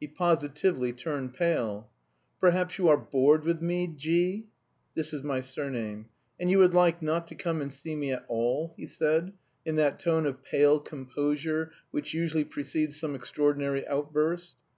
[0.00, 1.88] He positively turned pale.
[2.40, 4.46] "Perhaps you are bored with me, G v
[4.96, 6.06] (this is my surname),
[6.40, 7.00] and you would like...
[7.00, 9.32] not to come and see me at all?" he said
[9.64, 14.54] in that tone of pale composure which usually precedes some extraordinary outburst.